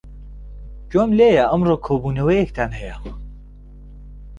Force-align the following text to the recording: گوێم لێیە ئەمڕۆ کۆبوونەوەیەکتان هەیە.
گوێم 0.91 1.11
لێیە 1.17 1.45
ئەمڕۆ 1.51 1.75
کۆبوونەوەیەکتان 1.85 2.71
هەیە. 2.79 2.97